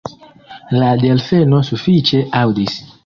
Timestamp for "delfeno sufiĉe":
1.03-2.23